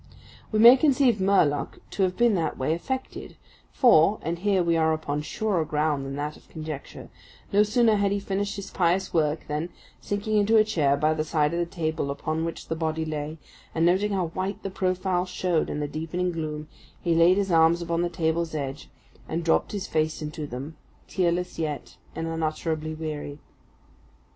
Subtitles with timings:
[0.51, 3.37] We may conceive Murlock to have been that way affected,
[3.71, 7.11] for (and here we are upon surer ground than that of conjecture)
[7.53, 9.69] no sooner had he finished his pious work than,
[9.99, 13.37] sinking into a chair by the side of the table upon which the body lay,
[13.75, 16.67] and noting how white the profile showed in the deepening gloom,
[16.99, 18.89] he laid his arms upon the table's edge,
[19.29, 20.75] and dropped his face into them,
[21.07, 23.37] tearless yet and unutterably weary.